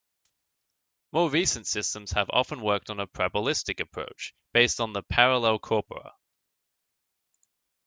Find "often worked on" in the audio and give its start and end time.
2.31-2.99